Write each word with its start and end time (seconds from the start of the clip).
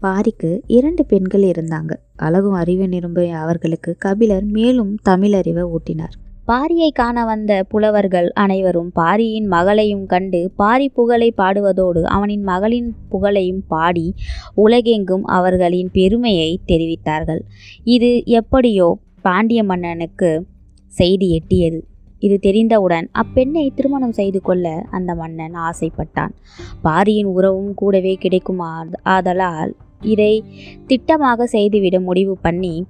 பாரிக்கு 0.00 0.50
இரண்டு 0.76 1.02
பெண்கள் 1.04 1.44
இருந்தாங்க. 1.50 1.92
அழகும் 2.16 2.56
அறிவு 2.60 2.84
நிரும்பிய 2.88 3.38
அவர்களுக்கு 3.38 3.90
கபிலர் 3.98 4.44
மேலும் 4.56 4.92
தமிழறிவை 5.08 5.64
ஊட்டினார். 5.76 6.14
பாரியை 6.50 6.90
காண 6.90 7.24
வந்த 7.24 7.52
புலவர்கள் 7.68 8.28
அனைவரும் 8.42 8.90
பாரியின் 8.92 9.48
மகளையும் 9.54 10.04
கண்டு 10.06 10.40
பாரி 10.60 10.86
புகழை 10.88 11.28
பாடுவதோடு 11.36 12.02
அவனின் 12.16 12.42
மகளின் 12.42 12.88
புகழையும் 13.08 13.64
பாடி 13.66 14.06
உலகெங்கும் 14.54 15.24
அவர்களின் 15.38 15.90
பெருமையை 15.92 16.50
தெரிவித்தார்கள். 16.66 17.42
இது 17.96 18.10
எப்படியோ 18.40 18.88
பாண்டிய 19.22 19.62
மன்னனுக்கு 19.64 20.30
செய்தி 20.92 21.28
எட்டியது. 21.38 21.80
இது 22.26 22.36
தெரிந்தவுடன் 22.38 23.06
அப்பெண்ணை 23.22 23.66
திருமணம் 23.74 24.16
செய்து 24.20 24.40
கொள்ள 24.40 24.66
அந்த 24.90 25.10
மன்னன் 25.14 25.58
ஆசைப்பட்டான். 25.68 26.32
பாரியின் 26.82 27.30
உறவும் 27.36 27.74
கூடவே 27.74 28.14
கிடைக்கும் 28.14 28.64
ஆதலால் 29.16 29.74
இதை 30.00 30.44
திட்டமாக 30.86 31.44
செய்துவிட 31.44 32.00
முடிவு 32.00 32.38
பண்ணி 32.42 32.86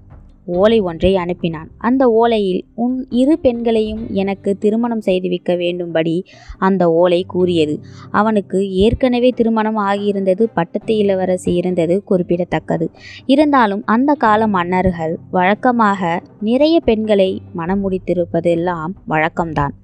ஓலை 0.47 0.81
ஒன்றை 0.81 1.15
அனுப்பினான். 1.15 1.67
அந்த 1.79 2.09
ஓலையில் 2.09 2.63
உன் 2.75 3.07
இரு 3.09 3.39
பெண்களையும் 3.39 4.11
எனக்கு 4.13 4.59
திருமணம் 4.59 5.01
செய்து 5.01 5.29
வைக்க 5.29 5.55
வேண்டும்படி 5.55 6.23
அந்த 6.59 6.91
ஓலை 6.91 7.25
கூறியது. 7.25 7.81
அவனுக்கு 8.11 8.71
ஏற்கனவே 8.71 9.31
திருமணம் 9.31 9.77
ஆகியிருந்தது 9.77 10.43
பட்டத்து 10.55 10.97
இளவரசி 10.97 11.55
இருந்தது 11.55 12.03
குறிப்பிடத்தக்கது. 12.05 12.91
இருந்தாலும் 13.27 13.83
அந்த 13.85 14.15
கால 14.15 14.47
மன்னர்கள் 14.47 15.19
வழக்கமாக 15.31 16.23
நிறைய 16.41 16.81
பெண்களை 16.81 17.43
மணம் 17.53 17.91
முடித்திருப்பதெல்லாம் 17.91 18.95
வழக்கம்தான். 19.09 19.75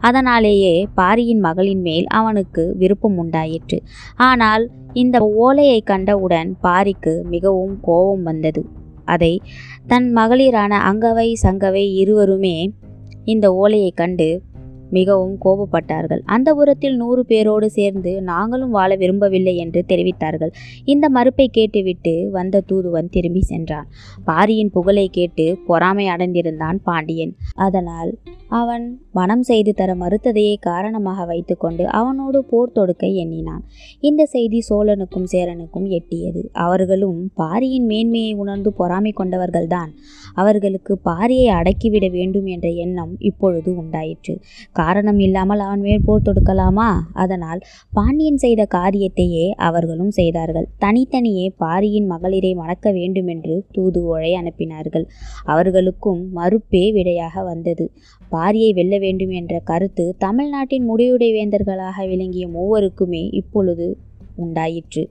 அதனாலேயே 0.00 0.86
பாரியின் 0.94 1.38
மகளின் 1.38 1.80
மேல் 1.80 2.06
அவனுக்கு 2.06 2.74
விருப்பம் 2.78 3.16
உண்டாயிற்று. 3.16 3.82
ஆனால் 4.16 4.70
இந்த 4.92 5.18
ஓலையை 5.18 5.80
கண்டவுடன் 5.80 6.56
பாரிக்கு 6.62 7.22
மிகவும் 7.22 7.80
கோபம் 7.82 8.22
வந்தது. 8.22 8.64
அதை 9.04 9.40
தன் 9.86 10.16
மகளிரான 10.16 10.78
அங்கவை 10.78 11.34
சங்கவை 11.42 11.94
இருவருமே 11.94 12.72
இந்த 13.24 13.54
ஓலையை 13.54 13.90
கண்டு 13.90 14.42
மிகவும் 14.90 15.36
கோபப்பட்டார்கள். 15.44 16.22
அந்த 16.24 16.54
புறத்தில் 16.54 16.96
நூறு 16.96 17.24
பேரோடு 17.24 17.70
சேர்ந்து 17.70 18.22
நாங்களும் 18.22 18.70
வாழ 18.70 18.96
விரும்பவில்லை 18.96 19.56
என்று 19.56 19.84
தெரிவித்தார்கள். 19.88 20.52
இந்த 20.84 21.08
மறுப்பை 21.08 21.48
கேட்டுவிட்டு 21.48 22.28
வந்த 22.30 22.60
தூதுவன் 22.60 23.08
திரும்பி 23.08 23.40
சென்றான். 23.40 23.88
பாரியின் 24.24 24.70
புகழை 24.70 25.08
கேட்டு 25.08 25.58
பொறாமை 25.66 26.06
அடைந்திருந்தான் 26.06 26.78
பாண்டியன். 26.82 27.34
அதனால் 27.54 28.18
அவன் 28.48 28.84
மனம் 29.12 29.42
செய்து 29.42 29.72
தர 29.74 29.90
மறுத்ததையே 29.94 30.54
காரணமாக 30.60 31.24
வைத்துக்கொண்டு 31.24 31.84
அவனோடு 31.88 32.44
போர் 32.44 32.72
தொடுக்க 32.72 33.06
எண்ணினான். 33.06 33.62
இந்த 34.00 34.22
செய்தி 34.26 34.58
சோழனுக்கும் 34.70 35.28
சேரனுக்கும் 35.32 35.86
எட்டியது. 35.98 36.42
அவர்களும் 36.52 37.30
பாரியின் 37.34 37.86
மேன்மையை 37.86 38.32
உணர்ந்து 38.34 38.72
பொறாமை 38.72 39.12
கொண்டவர்கள்தான். 39.18 39.90
அவர்களுக்கு 40.34 40.98
பாரியை 41.04 41.48
அடக்கிவிட 41.58 42.10
வேண்டும் 42.10 42.46
என்ற 42.46 42.68
எண்ணம் 42.68 43.12
இப்பொழுது 43.18 43.76
உண்டாயிற்று. 43.76 44.34
காரணம் 44.80 45.20
இல்லாமல் 45.26 45.62
அவன் 45.66 45.82
மேல் 45.86 46.04
போர் 46.06 46.26
தொடுக்கலாமா? 46.26 46.88
அதனால் 47.22 47.60
பாண்டியன் 47.92 48.40
செய்த 48.44 48.62
காரியத்தையே 48.74 49.46
அவர்களும் 49.68 50.12
செய்தார்கள். 50.18 50.66
தனித்தனியே 50.78 51.46
பாரியின் 51.62 52.08
மகளிரை 52.12 52.52
மணக்க 52.54 52.92
வேண்டுமென்று 52.98 53.56
தூதுவோழை 53.76 54.32
அனுப்பினார்கள். 54.40 55.06
அவர்களுக்கும் 55.46 56.22
மறுப்பே 56.36 56.84
விடையாக 56.92 57.42
வந்தது. 57.42 57.86
பாரியை 58.32 58.70
வெல்ல 58.72 58.94
வேண்டும் 58.98 59.32
என்ற 59.40 59.54
கருத்து 59.70 60.06
தமிழ்நாட்டின் 60.18 60.86
முடிவுடை 60.90 61.30
வேந்தர்களாக 61.38 62.06
விளங்கிய 62.12 62.46
மூவருக்குமே 62.56 63.24
இப்பொழுது 63.40 63.88
உண்டாயிற்று. 64.36 65.02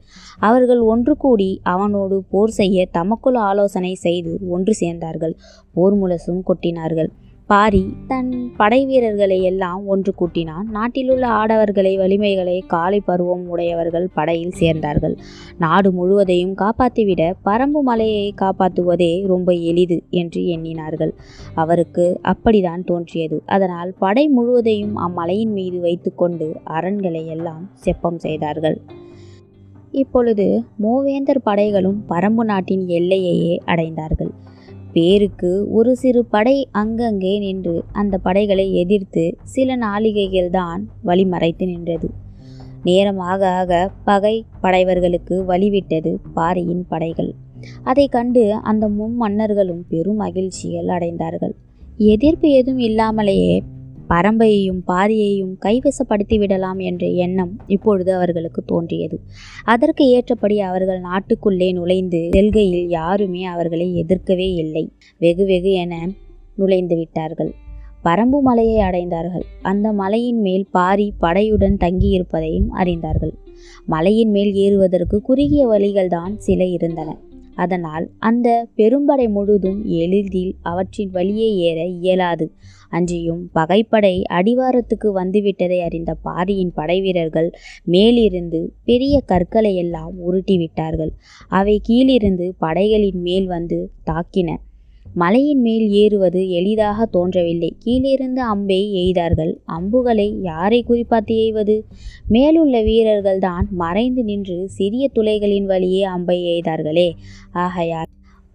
அவர்கள் 0.47 0.81
ஒன்று 0.91 1.13
கூடி 1.23 1.49
அவனோடு 1.73 2.15
போர் 2.31 2.53
செய்ய 2.59 2.85
தமக்குள் 2.91 3.37
ஆலோசனை 3.47 3.91
செய்து 4.05 4.31
ஒன்று 4.49 4.73
சேர்ந்தார்கள். 4.81 5.33
போர் 5.75 5.97
முரசும் 6.01 6.41
கொட்டினார்கள். 6.49 7.09
பாரி 7.49 7.93
தன் 8.07 8.51
படை 8.57 8.85
வீரர்களை 8.85 9.41
எல்லாம் 9.41 9.87
ஒன்று 9.87 10.11
கூட்டினான். 10.15 10.67
நாட்டிலுள்ள 10.71 11.27
ஆடவர்களை 11.27 11.93
வலிமைகளை 11.97 12.67
காலை 12.67 12.99
பருவம் 12.99 13.49
உடையவர்கள் 13.49 14.07
படையில் 14.13 14.53
சேர்ந்தார்கள். 14.59 15.15
நாடு 15.57 15.91
முழுவதையும் 15.91 16.53
காப்பாற்றிவிட 16.55 17.33
பரம்பு 17.45 17.79
மலையை 17.81 18.33
காப்பாற்றுவதே 18.41 19.25
ரொம்ப 19.27 19.51
எளிது 19.51 20.03
என்று 20.09 20.41
எண்ணினார்கள். 20.41 21.13
அவருக்கு 21.55 22.19
அப்படிதான் 22.23 22.83
தோன்றியது. 22.83 23.41
அதனால் 23.45 23.93
படை 23.99 24.27
முழுவதையும் 24.27 24.95
அம்மலையின் 24.97 25.51
மீது 25.51 25.79
வைத்துக்கொண்டு 25.79 26.55
அரண்களை 26.67 27.25
எல்லாம் 27.25 27.69
செப்பம் 27.85 28.17
செய்தார்கள். 28.17 28.81
இப்பொழுது 29.91 30.63
மூவேந்தர் 30.83 31.45
படைகளும் 31.45 31.99
பரம்பு 32.09 32.45
நாட்டின் 32.51 32.87
எல்லையையே 32.87 33.57
அடைந்தார்கள். 33.65 34.33
பேருக்கு 34.91 35.71
ஒரு 35.71 35.95
சிறு 35.95 36.25
படை 36.25 36.55
அங்கங்கே 36.71 37.39
நின்று 37.39 37.83
அந்த 37.91 38.17
படைகளை 38.17 38.65
எதிர்த்து 38.73 39.23
சில 39.43 39.75
நாளிகைகள் 39.75 40.49
தான் 40.49 40.81
வழிமறைத்து 41.05 41.65
நின்றது. 41.65 42.09
நேரமாக 42.83 43.41
ஆக 43.51 43.91
பகை 44.03 44.35
படைவர்களுக்கு 44.61 45.35
வழிவிட்டது 45.47 46.15
பாரியின் 46.33 46.85
படைகள். 46.87 47.31
அதை 47.83 48.07
கண்டு 48.07 48.43
அந்த 48.53 48.87
மும்மன்னர்களும் 48.89 49.83
பெரும் 49.87 50.15
மகிழ்ச்சிகள் 50.15 50.87
அடைந்தார்கள். 50.87 51.55
எதிர்ப்பு 51.97 52.49
எதுவும் 52.49 52.77
இல்லாமலேயே 52.79 53.63
பரம்பையையும் 54.09 54.81
பாரியையும் 54.87 55.53
கைவசப்படுத்தி 55.65 56.37
விடலாம் 56.37 56.79
என்ற 56.79 57.07
எண்ணம் 57.07 57.59
இப்பொழுது 57.67 58.13
அவர்களுக்கு 58.13 58.61
தோன்றியது. 58.61 59.19
அதற்கு 59.63 60.07
ஏற்றபடி 60.07 60.59
அவர்கள் 60.59 61.01
நாட்டுக்குள்ளே 61.01 61.71
நுழைந்து 61.71 62.29
செல்கையில் 62.31 62.89
யாருமே 62.89 63.43
அவர்களை 63.43 64.05
எதிர்க்கவே 64.05 64.53
இல்லை. 64.53 64.91
வெகு 65.19 65.45
வெகு 65.45 65.71
என 65.71 66.09
நுழைந்து 66.55 66.95
விட்டார்கள். 66.95 67.51
பரம்பு 68.03 68.39
மலையை 68.41 68.89
அடைந்தார்கள். 68.89 69.43
அந்த 69.61 69.91
மலையின் 69.91 70.41
மேல் 70.41 70.67
பாரி 70.71 71.13
படையுடன் 71.21 71.77
தங்கியிருப்பதையும் 71.79 72.67
அறிந்தார்கள். 72.77 73.33
மலையின் 73.85 74.29
மேல் 74.29 74.53
ஏறுவதற்கு 74.53 75.21
குறுகிய 75.21 75.67
வழிகள்தான் 75.67 76.37
சில 76.37 76.65
இருந்தன. 76.65 77.17
அதனால் 77.59 78.05
அந்த 78.19 78.47
பெரும்படை 78.77 79.27
முழுதும் 79.29 79.79
எளிதில் 79.99 80.53
அவற்றின் 80.63 81.11
வழியே 81.11 81.49
ஏற 81.67 81.79
இயலாது. 81.97 82.45
அன்றியும் 82.91 83.41
பகைப்படை 83.55 84.13
அடிவாரத்துக்கு 84.29 85.09
வந்துவிட்டதை 85.15 85.79
அறிந்த 85.79 86.11
பாரியின் 86.23 86.73
படைவீரர்கள் 86.73 87.49
மேலிருந்து 87.87 88.61
பெரிய 88.83 89.15
கற்களை 89.25 89.73
எல்லாம் 89.75 90.15
உருட்டி 90.19 90.55
விட்டார்கள் 90.57 91.11
அவை 91.51 91.75
கீழிருந்து 91.83 92.47
படைகளின் 92.59 93.21
மேல் 93.21 93.47
வந்து 93.47 93.79
தாக்கின. 94.07 94.49
மலையின் 95.13 95.61
மேல் 95.61 95.89
ஏறுவது 95.89 96.49
எளிதாக 96.49 97.05
தோன்றவில்லை. 97.05 97.75
கீழிருந்து 97.79 98.41
அம்பை 98.41 98.93
எய்தார்கள். 98.93 99.57
அம்புகளை 99.65 100.39
யாரை 100.41 100.85
குறிப்பார்த்து 100.89 101.35
எய்வது? 101.35 101.85
மேலுள்ள 102.27 102.81
வீரர்கள் 102.81 103.39
தான் 103.39 103.67
மறைந்து 103.71 104.23
நின்று 104.23 104.69
சிறிய 104.69 105.09
துளைகளின் 105.15 105.65
வழியே 105.65 106.01
அம்பை 106.01 106.43
எய்தார்களே. 106.43 107.11
ஆகையால் 107.51 108.05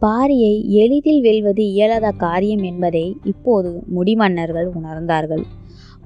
பாரியை 0.02 0.64
எளிதில் 0.64 1.20
வெல்வது 1.20 1.66
இயலாத 1.66 2.10
காரியம் 2.10 2.62
என்பதை 2.62 3.16
இப்போது 3.24 3.82
முடிமன்னர்கள் 3.94 4.68
உணர்ந்தார்கள். 4.82 5.42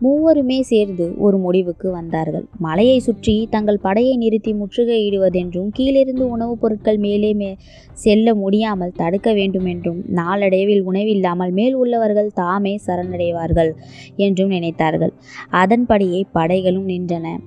மூவருமே 0.03 0.61
சேர்ந்து 0.61 1.15
ஒரு 1.19 1.39
முடிவுக்கு 1.39 1.91
வந்தார்கள். 1.91 2.45
மலையை 2.59 2.99
சுற்றி 2.99 3.47
தங்கள் 3.51 3.79
படையை 3.79 4.17
நிறுத்தி 4.17 4.53
முற்றுகையிடுவதென்றும் 4.53 5.69
கீழிருந்து 5.73 6.29
உணவுப் 6.29 6.61
பொருட்கள் 6.61 6.99
மேலே 6.99 7.35
மே 7.35 7.57
செல்ல 7.93 8.35
முடியாமல் 8.35 8.93
தடுக்க 8.93 9.33
வேண்டுமென்றும் 9.33 10.03
நாளடைவில் 10.07 10.83
உணவில்லாமல் 10.83 11.51
மேல் 11.51 11.75
உள்ளவர்கள் 11.75 12.31
தாமே 12.35 12.79
சரணடைவார்கள் 12.87 13.73
என்றும் 14.17 14.51
நினைத்தார்கள். 14.51 15.13
அதன்படியே 15.49 16.25
படைகளும் 16.33 16.89
நின்றன. 16.89 17.39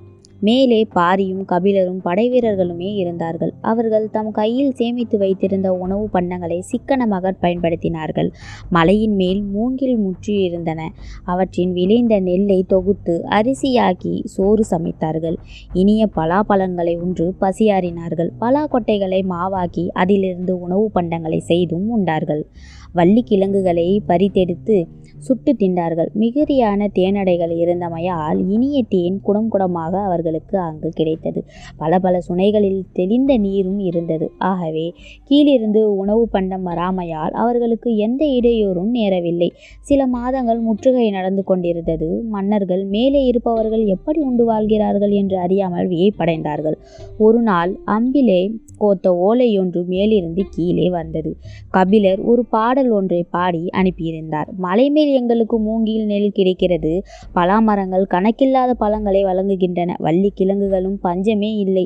மேலே 0.42 0.78
பாரியும் 0.94 1.44
கபிலரும் 1.52 2.00
படைவீரர்களுமே 2.04 2.88
இருந்தார்கள். 2.94 3.52
அவர்கள் 3.60 4.06
தம் 4.10 4.30
கையில் 4.30 4.72
சேமித்து 4.72 5.18
வைத்திருந்த 5.18 5.72
உணவு 5.72 6.08
பண்டங்களை 6.12 6.58
சிக்கனமாக 6.58 7.34
பயன்படுத்தினார்கள். 7.40 8.30
மலையின் 8.70 9.14
மேல் 9.14 9.42
மூங்கில் 9.42 9.98
முற்றியிருந்தன. 9.98 10.80
அவற்றின் 11.24 11.72
விளைந்த 11.72 12.20
நெல்லை 12.20 12.64
தொகுத்து 12.68 13.16
அரிசியாக்கி 13.30 14.14
சோறு 14.24 14.64
சமைத்தார்கள். 14.70 15.36
இனிய 15.72 16.08
பலாப்பழங்களை 16.16 16.96
உண்டு 16.98 17.34
பசியாறினார்கள். 17.40 18.30
பலா 18.38 18.64
கொட்டைகளை 18.66 19.22
மாவாக்கி 19.30 19.88
அதிலிருந்து 19.88 20.60
உணவு 20.60 20.90
பண்டங்களை 20.94 21.38
செய்தும் 21.38 21.88
உண்டார்கள். 21.88 22.46
வள்ளி 22.92 23.22
கிழங்குகளை 23.22 24.02
பறித்தெடுத்து 24.08 24.86
சுட்டு 25.18 25.56
தின்றார்கள். 25.58 26.08
மிகுதியான 26.12 26.88
தேனடைகள் 26.94 27.52
இருந்தமையால் 27.56 28.38
இனிய 28.48 28.84
தேன் 28.88 29.20
குடம் 29.20 29.50
குடமாக 29.52 30.02
அவர்களுக்கு 30.02 30.58
அங்கு 30.58 30.88
கிடைத்தது. 30.88 31.44
பல 31.76 31.98
பல 31.98 32.18
சுனைகளில் 32.28 32.80
தெளிந்த 32.92 33.36
நீரும் 33.36 33.78
இருந்தது. 33.78 34.30
ஆகவே 34.38 34.94
கீழிருந்து 35.24 35.96
உணவு 35.96 36.28
பண்டம் 36.28 36.66
வராமையால் 36.66 37.30
அவர்களுக்கு 37.30 37.96
எந்த 37.96 38.24
இடையூறும் 38.24 38.90
நேரவில்லை. 38.94 39.48
சில 39.80 40.06
மாதங்கள் 40.06 40.58
முற்றுகை 40.58 41.10
நடந்து 41.10 41.44
கொண்டிருந்தது. 41.44 42.22
மன்னர்கள் 42.22 42.84
மேலே 42.84 43.24
இருப்பவர்கள் 43.24 43.84
எப்படி 43.86 44.20
உண்டு 44.20 44.44
வாழ்கிறார்கள் 44.44 45.10
என்று 45.10 45.38
அறியாமல் 45.38 45.88
வியப்படைந்தார்கள். 45.88 46.78
ஒரு 47.18 47.42
நாள் 47.42 47.78
அம்பிலே 47.86 48.56
கோத்த 48.78 49.08
ஓலையொன்று 49.28 49.84
மேலிருந்து 49.86 50.44
கீழே 50.50 50.90
வந்தது. 50.90 51.36
கபிலர் 51.70 52.20
ஒரு 52.20 52.44
பாட 52.44 52.81
பாடல் 52.82 52.96
ஒன்றை 52.98 53.18
பாடி 53.34 53.60
அனுப்பியிருந்தார். 53.80 54.48
மலைமேல் 54.64 55.10
எங்களுக்கு 55.18 55.56
மூங்கில் 55.66 56.06
நெல் 56.06 56.36
கிடைக்கிறது. 56.38 56.92
பலாமரங்கள் 57.34 58.04
கணக்கில்லாத 58.14 58.70
பழங்களை 58.82 59.20
வழங்குகின்றன. 59.24 59.90
வள்ளி 59.98 60.30
கிழங்குகளும் 60.34 60.98
பஞ்சமே 61.00 61.50
இல்லை. 61.64 61.84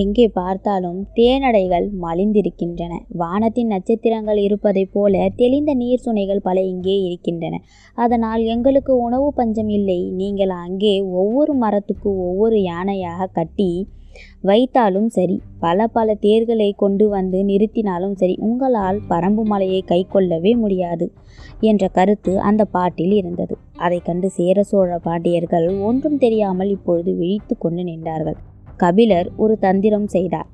எங்கே 0.00 0.26
பார்த்தாலும் 0.38 0.98
தேனடைகள் 1.14 1.86
மலிந்திருக்கின்றன. 2.02 2.92
வானத்தின் 3.22 3.72
நட்சத்திரங்கள் 3.74 4.40
இருப்பதைப் 4.46 4.92
போல 4.92 5.22
தெளிந்த 5.36 5.70
நீர் 5.74 6.04
சுனைகள் 6.04 6.44
பல 6.48 6.58
இங்கே 6.72 6.96
இருக்கின்றன. 7.06 7.54
அதனால் 7.98 8.42
எங்களுக்கு 8.54 8.92
உணவு 9.06 9.28
பஞ்சம் 9.34 9.72
இல்லை. 9.78 10.00
நீங்கள் 10.20 10.54
அங்கே 10.64 10.94
ஒவ்வொரு 11.22 11.54
மரத்துக்கு 11.54 12.10
ஒவ்வொரு 12.28 12.58
யானையாக 12.72 13.30
கட்டி 13.32 13.72
வைத்தாலும் 14.42 15.06
சரி 15.06 15.36
பல 15.58 15.86
பல 15.86 16.14
தேர்களை 16.14 16.72
கொண்டு 16.72 17.08
வந்து 17.08 17.38
நிறுத்தினாலும் 17.44 18.14
சரி 18.14 18.36
உங்களால் 18.40 19.00
பரம்பு 19.08 19.42
மலையை 19.42 19.82
கை 19.82 20.06
கொள்ளவே 20.08 20.54
முடியாது 20.54 21.08
என்ற 21.60 21.88
கருத்து 21.88 22.40
அந்த 22.40 22.64
பாட்டில் 22.64 23.12
இருந்தது. 23.12 23.56
அதை 23.76 23.98
கண்டு 23.98 24.30
சேர 24.30 24.62
சோழ 24.62 24.98
பாண்டியர்கள் 24.98 25.68
ஒன்றும் 25.78 26.18
தெரியாமல் 26.18 26.70
இப்பொழுது 26.70 27.16
விழித்து 27.16 27.56
கொண்டு 27.58 27.82
நின்றார்கள். 27.82 28.38
கபிலர் 28.76 29.30
ஒரு 29.36 29.58
தந்திரம் 29.58 30.06
செய்தார். 30.06 30.48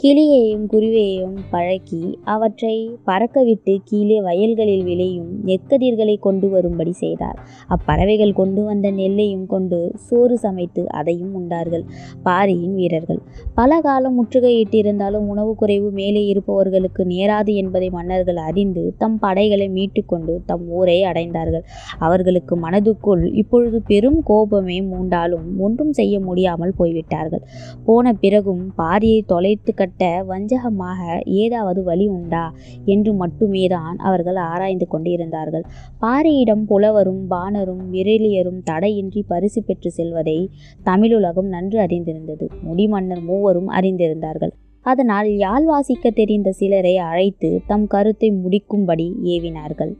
கிளியையும் 0.00 0.64
குருவியையும் 0.66 1.36
பழக்கி 1.50 2.00
அவற்றை 2.24 2.74
பறக்கவிட்டு 3.04 3.74
கீழே 3.84 4.16
வயல்களில் 4.20 4.82
விளையும் 4.84 5.28
நெற்கதிர்களை 5.46 6.16
கொண்டு 6.18 6.46
வரும்படி 6.48 6.92
செய்தார். 6.92 7.38
அப்பறவைகள் 7.68 8.32
கொண்டு 8.32 8.62
வந்த 8.64 8.90
நெல்லையும் 8.90 9.46
கொண்டு 9.46 9.78
சோறு 10.06 10.38
சமைத்து 10.38 10.82
அதையும் 10.88 11.34
உண்டார்கள். 11.34 11.84
பாரியின் 12.22 12.74
வீரர்கள். 12.74 13.20
பல 13.54 13.80
காலம் 13.80 14.16
முற்றுகையிட்டிருந்தாலும் 14.18 15.28
உணவு 15.34 15.54
குறைவு 15.54 15.90
மேலே 15.90 16.24
இருப்பவர்களுக்கு 16.24 17.04
நேராது 17.04 17.54
என்பதை 17.54 17.90
மன்னர்கள் 17.90 18.36
அறிந்து 18.36 18.84
தம் 18.98 19.18
படைகளை 19.18 19.68
மீட்டுக்கொண்டு 19.68 20.36
தம் 20.46 20.66
ஊரை 20.68 20.98
அடைந்தார்கள். 21.04 21.64
அவர்களுக்கு 21.98 22.56
மனதுக்குள் 22.56 23.24
இப்பொழுது 23.34 23.80
பெரும் 23.82 24.20
கோபமே 24.22 24.80
மூண்டாலும் 24.82 25.48
ஒன்றும் 25.58 25.92
செய்ய 25.92 26.14
முடியாமல் 26.20 26.76
போய்விட்டார்கள். 26.76 27.44
போன 27.84 28.12
பிறகும் 28.12 28.62
பாரியை 28.78 29.22
தொலைத்து 29.26 29.72
கட்ட 29.84 30.24
வஞ்சகமாக 30.28 31.00
ஏதாவது 31.38 31.82
வழி 31.82 32.06
உண்டா? 32.08 32.44
என்று 32.84 33.12
மட்டுமேதான் 33.26 33.96
அவர்கள் 34.08 34.40
ஆராய்ந்து 34.50 34.86
கொண்டிருந்தார்கள். 34.86 35.64
பாரியிடம் 36.00 36.64
புலவரும் 36.66 37.22
பாணரும் 37.30 37.84
விரலியரும் 37.92 38.60
தடையின்றி 38.64 39.22
பரிசு 39.28 39.62
பெற்று 39.62 39.90
செல்வதை 39.90 40.38
தமிழுலகம் 40.84 41.48
நன்கு 41.48 41.78
அறிந்திருந்தது. 41.78 42.48
முடிமன்னர் 42.68 43.24
மூவரும் 43.24 43.70
அறிந்திருந்தார்கள். 43.70 44.54
அதனால் 44.86 45.28
யாழ் 45.36 45.64
வாசிக்க 45.64 46.10
தெரிந்த 46.10 46.48
சிலரை 46.52 46.96
அழைத்து 47.10 47.50
தம் 47.66 47.86
கருத்தை 47.86 48.28
முடிக்கும்படி 48.44 49.06
ஏவினார்கள். 49.34 49.92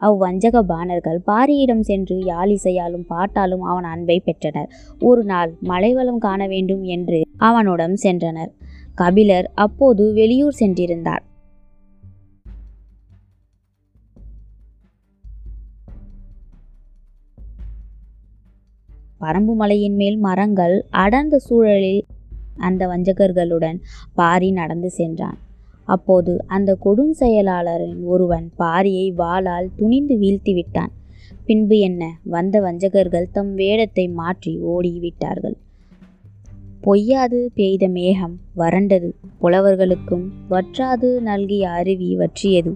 அவ்வஞ்சக 0.00 0.62
பாணர்கள் 0.62 1.18
பாரியிடம் 1.26 1.84
சென்று 1.88 2.16
யாழிசையாலும் 2.22 3.06
பாட்டாலும் 3.08 3.62
அவன் 3.62 3.84
அன்பை 3.84 4.16
பெற்றனர். 4.20 4.70
ஒரு 5.00 5.22
நாள் 5.24 5.52
மலைவளம் 5.60 6.18
காண 6.18 6.46
வேண்டும் 6.46 6.82
என்று 6.82 7.20
அவனுடன் 7.38 7.94
சென்றனர். 8.02 8.52
கபிலர் 8.96 9.48
அப்போது 9.54 10.04
வெளியூர் 10.12 10.58
சென்றிருந்தார். 10.60 11.24
பரம்பு 19.20 19.54
மலையின் 19.54 19.96
மேல் 19.96 20.18
மரங்கள் 20.18 20.76
அடர்ந்த 20.90 21.38
சூழலில் 21.38 22.02
அந்த 22.58 22.82
வஞ்சகர்களுடன் 22.86 23.78
பாரி 24.14 24.50
நடந்து 24.50 24.90
சென்றான். 24.90 25.38
அப்போது 25.94 26.32
அந்த 26.46 26.70
கொடும் 26.84 27.14
செயலாளரின் 27.20 28.00
ஒருவன் 28.04 28.46
பாரியை 28.58 29.08
வாளால் 29.14 29.68
துணிந்து 29.76 30.16
வீழ்த்தி 30.16 30.54
விட்டான். 30.54 30.92
பின்பு 31.44 31.78
என்ன? 31.78 32.02
வந்த 32.24 32.60
வஞ்சகர்கள் 32.60 33.28
தம் 33.32 33.54
வேடத்தை 33.54 34.08
மாற்றி 34.08 34.52
ஓடிவிட்டார்கள். 34.74 35.56
பொய்யாது 36.86 37.38
பெய்த 37.54 37.84
மேகம் 37.88 38.34
வறண்டது. 38.56 39.08
புலவர்களுக்கும் 39.40 40.26
வற்றாது 40.48 41.08
நல்கிய 41.20 41.70
அருவி 41.70 42.10
வற்றியது. 42.16 42.72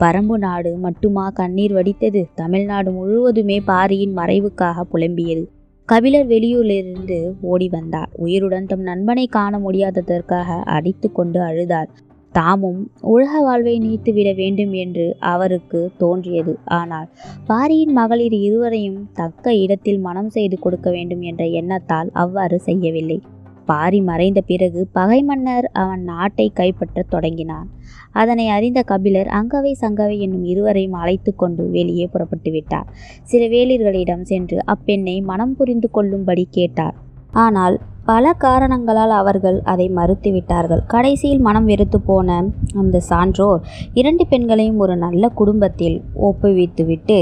பரம்பு 0.00 0.36
நாடு 0.36 0.70
மட்டுமா 0.76 1.24
கண்ணீர் 1.30 1.72
வடித்தது? 1.72 2.22
தமிழ்நாடு 2.34 2.90
முழுவதுமே 2.92 3.60
பாரியின் 3.60 4.14
மறைவுக்காக 4.16 4.84
புலம்பியது. 4.92 5.44
கபிலர் 5.88 6.26
வெளியூரிலிருந்து 6.26 7.18
ஓடி 7.40 7.68
வந்தார் 7.68 8.10
உயிருடன் 8.16 8.66
தம் 8.66 8.82
நண்பனை 8.82 9.26
காண 9.26 9.58
முடியாததற்காக 9.58 10.58
அடித்து 10.76 11.12
கொண்டு 11.12 11.40
அழுதார். 11.40 11.90
தாமும் 12.32 12.80
உலக 13.00 13.32
வாழ்வை 13.40 13.74
நீத்துவிட 13.78 14.32
வேண்டும் 14.34 14.72
என்று 14.72 15.16
அவருக்கு 15.32 15.80
தோன்றியது. 15.96 16.54
ஆனால் 16.64 17.08
பாரியின் 17.46 17.92
மகளிர் 17.92 18.36
இருவரையும் 18.40 19.00
தக்க 19.14 19.54
இடத்தில் 19.54 19.98
மனம் 19.98 20.28
செய்து 20.28 20.58
கொடுக்க 20.58 20.90
வேண்டும் 20.90 21.20
என்ற 21.20 21.44
எண்ணத்தால் 21.60 22.10
அவ்வாறு 22.12 22.58
செய்யவில்லை. 22.60 23.18
பாரி 23.66 24.00
மறைந்த 24.00 24.40
பிறகு 24.40 24.80
பகை 24.92 25.22
மன்னர் 25.22 25.66
அவன் 25.72 26.02
நாட்டை 26.02 26.46
கைப்பற்றத் 26.54 27.10
தொடங்கினான். 27.10 27.68
அதனை 28.12 28.48
அறிந்த 28.48 28.82
கபிலர் 28.82 29.30
அங்கவை 29.38 29.72
சங்கவை 29.80 30.18
என்னும் 30.18 30.44
இருவரையும் 30.44 30.92
அழைத்து 30.92 31.32
கொண்டு 31.34 31.64
வெளியே 31.70 32.06
புறப்பட்டு 32.06 32.50
விட்டார். 32.50 32.90
சில 33.22 33.44
வேளிர்களிடம் 33.46 34.22
சென்று 34.22 34.58
அப்பெண்ணை 34.74 35.16
மனம் 35.22 35.56
புரிந்து 35.56 35.90
கொள்ளும்படி 35.90 36.46
கேட்டார். 36.50 36.96
ஆனால் 37.30 37.76
பல 38.04 38.32
காரணங்களால் 38.32 39.10
அவர்கள் 39.10 39.58
அதை 39.62 39.86
மறுத்துவிட்டார்கள் 39.94 40.82
கடைசியில் 40.86 41.40
மனம் 41.40 41.64
வெறுத்து 41.64 41.98
போன 42.00 42.36
அந்த 42.74 43.00
சான்றோர் 43.00 43.62
இரண்டு 43.94 44.24
பெண்களையும் 44.26 44.78
ஒரு 44.78 44.96
நல்ல 44.96 45.28
குடும்பத்தில் 45.40 45.96
ஒப்புவித்துவிட்டு 46.28 47.18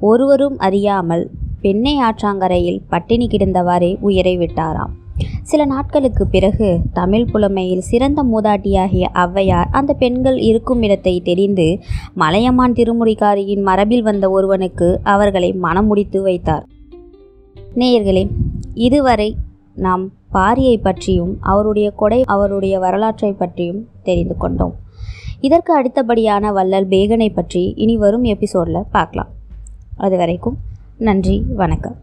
ஒருவரும் 0.00 0.58
அறியாமல் 0.58 1.24
பெண்ணை 1.60 1.94
ஆற்றாங்கரையில் 2.00 2.80
பட்டினி 2.88 3.26
கிடந்தவாறே 3.26 3.90
உயிரை 4.00 4.34
விட்டாராம். 4.38 4.94
சில 5.42 5.64
நாட்களுக்கு 5.64 6.26
பிறகு 6.26 6.78
தமிழ் 6.92 7.26
புலமையில் 7.32 7.80
சிறந்த 7.80 8.22
மூதாட்டியாகிய 8.22 9.04
ஔவையார் 9.12 9.70
அந்த 9.70 9.92
பெண்கள் 9.94 10.38
இருக்கும் 10.38 10.82
இடத்தை 10.82 11.20
தெரிந்து 11.20 11.78
மலையமான் 12.14 12.72
திருமுறைக்காரியின் 12.72 13.62
மரபில் 13.62 14.02
வந்த 14.02 14.30
ஒருவனுக்கு 14.30 15.00
அவர்களை 15.02 15.52
மனம் 15.52 15.86
முடித்து 15.86 16.22
வைத்தார். 16.22 16.66
நேயர்களே 17.74 18.28
இதுவரை 18.74 19.36
நாம் 19.74 20.12
பாரியை 20.32 20.76
பற்றியும் 20.82 21.38
அவருடைய 21.40 21.90
கொடை 21.90 22.24
அவருடைய 22.24 22.78
வரலாற்றை 22.78 23.32
பற்றியும் 23.32 23.88
தெரிந்து 24.02 24.36
கொண்டோம். 24.36 24.74
இதற்கு 25.40 25.72
அடுத்தபடியான 25.80 26.52
வள்ளல் 26.52 26.88
பேகனை 26.88 27.34
பற்றி 27.34 27.72
இனி 27.76 27.96
வரும் 27.96 28.24
எபிசோடில் 28.24 28.90
பார்க்கலாம். 28.90 29.28
அது 29.96 30.16
வரைக்கும் 30.16 30.56
நன்றி 30.98 31.42
வணக்கம். 31.54 31.96